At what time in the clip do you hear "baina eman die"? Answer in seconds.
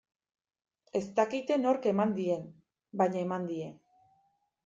3.03-3.71